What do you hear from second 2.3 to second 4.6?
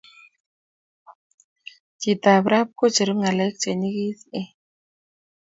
ap rap kocheru ngalek chenyikisen